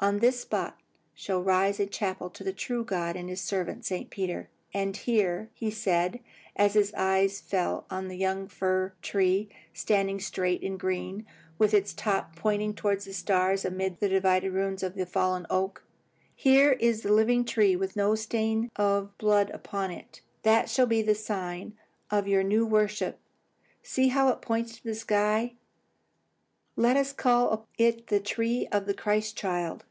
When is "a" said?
1.78-1.86, 8.10-8.14